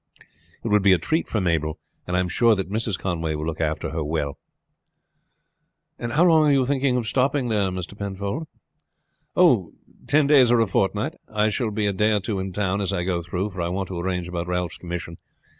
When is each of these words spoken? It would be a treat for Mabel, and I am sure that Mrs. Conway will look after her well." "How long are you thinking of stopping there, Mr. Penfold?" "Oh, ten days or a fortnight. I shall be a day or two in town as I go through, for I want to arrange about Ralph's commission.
It 0.63 0.69
would 0.69 0.81
be 0.81 0.93
a 0.93 0.97
treat 0.97 1.27
for 1.27 1.39
Mabel, 1.39 1.77
and 2.07 2.17
I 2.17 2.21
am 2.21 2.27
sure 2.27 2.55
that 2.55 2.71
Mrs. 2.71 2.97
Conway 2.97 3.35
will 3.35 3.45
look 3.45 3.61
after 3.61 3.91
her 3.91 4.03
well." 4.03 4.39
"How 5.99 6.23
long 6.25 6.47
are 6.47 6.51
you 6.51 6.65
thinking 6.65 6.97
of 6.97 7.05
stopping 7.07 7.49
there, 7.49 7.69
Mr. 7.69 7.95
Penfold?" 7.95 8.47
"Oh, 9.35 9.73
ten 10.07 10.25
days 10.25 10.49
or 10.49 10.59
a 10.59 10.65
fortnight. 10.65 11.13
I 11.31 11.49
shall 11.49 11.69
be 11.69 11.85
a 11.85 11.93
day 11.93 12.13
or 12.13 12.19
two 12.19 12.39
in 12.39 12.51
town 12.51 12.81
as 12.81 12.91
I 12.91 13.03
go 13.03 13.21
through, 13.21 13.49
for 13.51 13.61
I 13.61 13.69
want 13.69 13.89
to 13.89 13.99
arrange 13.99 14.27
about 14.27 14.47
Ralph's 14.47 14.79
commission. 14.79 15.17